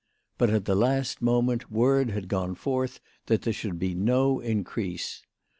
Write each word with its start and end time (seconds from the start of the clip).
But 0.39 0.49
at 0.49 0.65
the 0.65 0.73
last 0.73 1.21
moment 1.21 1.69
word 1.69 2.09
had 2.09 2.27
gone 2.27 2.55
forth 2.55 2.99
that 3.27 3.43
there 3.43 3.53
should 3.53 3.77
be 3.77 3.93
no 3.93 4.39
increase. 4.39 5.21